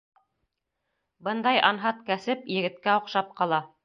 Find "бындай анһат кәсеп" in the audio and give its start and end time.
1.27-2.49